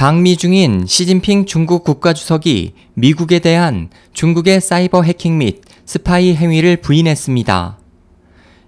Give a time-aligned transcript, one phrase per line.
[0.00, 7.78] 방미 중인 시진핑 중국 국가주석이 미국에 대한 중국의 사이버 해킹 및 스파이 행위를 부인했습니다.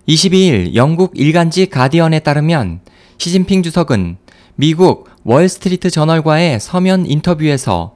[0.06, 2.80] 22일 영국 일간지 가디언에 따르면
[3.16, 4.18] 시진핑 주석은
[4.56, 7.94] 미국 월스트리트 저널과의 서면 인터뷰에서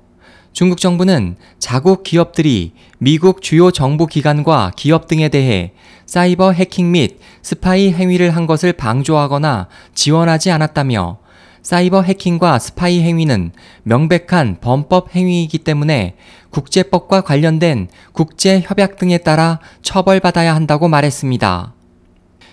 [0.54, 5.74] 중국 정부는 자국 기업들이 미국 주요 정부 기관과 기업 등에 대해
[6.06, 11.25] 사이버 해킹 및 스파이 행위를 한 것을 방조하거나 지원하지 않았다며
[11.66, 13.50] 사이버 해킹과 스파이 행위는
[13.82, 16.14] 명백한 범법 행위이기 때문에
[16.50, 21.74] 국제법과 관련된 국제 협약 등에 따라 처벌받아야 한다고 말했습니다.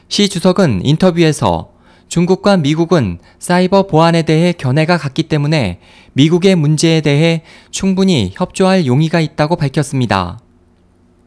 [0.07, 1.73] 시 주석은 인터뷰에서
[2.07, 5.79] 중국과 미국은 사이버 보안에 대해 견해가 같기 때문에
[6.13, 10.39] 미국의 문제에 대해 충분히 협조할 용의가 있다고 밝혔습니다.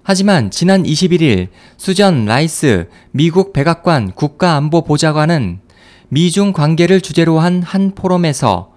[0.02, 5.60] 하지만 지난 21일 수전 라이스 미국 백악관 국가안보보좌관은
[6.08, 8.72] 미중 관계를 주제로 한 한 포럼에서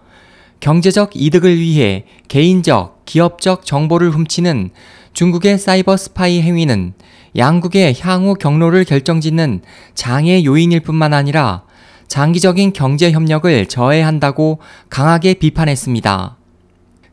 [0.60, 4.72] 경제적 이득을 위해 개인적, 기업적 정보를 훔치는
[5.14, 6.94] 중국의 사이버 스파이 행위는
[7.38, 9.62] 양국의 향후 경로를 결정짓는
[9.94, 11.64] 장애 요인일 뿐만 아니라
[12.08, 14.60] 장기적인 경제 협력을 저해한다고
[14.90, 16.36] 강하게 비판했습니다.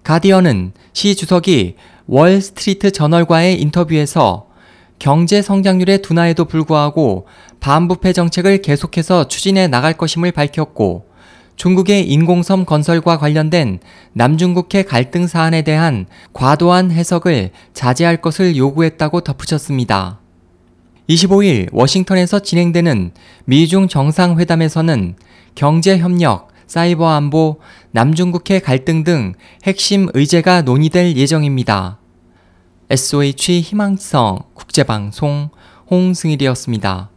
[0.02, 1.74] 가디언은 시 주석이
[2.06, 4.46] 월 스트리트 저널과의 인터뷰에서
[4.98, 7.26] 경제 성장률의 둔화에도 불구하고
[7.60, 11.06] 반부패 정책을 계속해서 추진해 나갈 것임을 밝혔고
[11.56, 13.80] 중국의 인공섬 건설과 관련된
[14.12, 20.20] 남중국해 갈등 사안에 대한 과도한 해석을 자제할 것을 요구했다고 덧붙였습니다.
[21.08, 23.12] 25일 워싱턴에서 진행되는
[23.44, 25.16] 미중 정상회담에서는
[25.54, 27.60] 경제협력, 사이버 안보,
[27.92, 29.32] 남중국해 갈등 등
[29.64, 31.98] 핵심 의제가 논의될 예정입니다.
[32.88, 35.50] SOH 희망성 국제방송
[35.90, 37.10] 홍승일이었습니다.